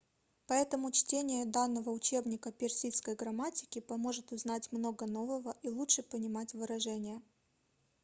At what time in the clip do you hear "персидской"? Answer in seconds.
2.51-3.13